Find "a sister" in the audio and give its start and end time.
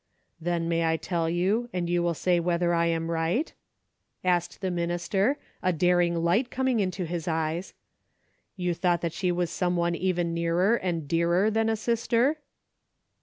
11.69-12.39